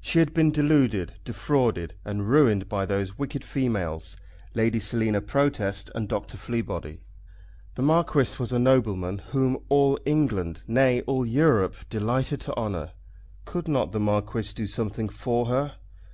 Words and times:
She 0.00 0.18
had 0.18 0.32
been 0.32 0.50
deluded, 0.50 1.12
defrauded, 1.26 1.92
and 2.06 2.26
ruined 2.26 2.70
by 2.70 2.86
those 2.86 3.18
wicked 3.18 3.44
females, 3.44 4.16
Lady 4.54 4.80
Selina 4.80 5.20
Protest 5.20 5.90
and 5.94 6.08
Dr. 6.08 6.38
Fleabody. 6.38 7.02
The 7.74 7.82
Marquis 7.82 8.38
was 8.40 8.50
a 8.50 8.58
nobleman 8.58 9.18
whom 9.32 9.58
all 9.68 9.98
England, 10.06 10.62
nay, 10.66 11.02
all 11.02 11.26
Europe, 11.26 11.76
delighted 11.90 12.40
to 12.40 12.56
honour. 12.56 12.92
Could 13.44 13.68
not 13.68 13.92
the 13.92 14.00
Marquis 14.00 14.54
do 14.54 14.66
something 14.66 15.10
for 15.10 15.48
her? 15.48 15.74